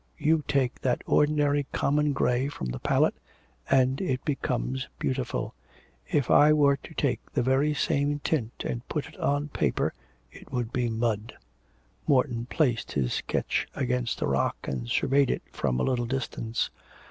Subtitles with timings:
[0.17, 3.13] You take that ordinary common grey from the palette,
[3.69, 5.53] and it becomes beautiful.
[6.11, 9.93] If I were to take the very same tint, and put it on the paper,
[10.31, 11.35] it would be mud.'
[12.07, 16.71] Morton placed his sketch against a rock, and surveyed it from a little distance.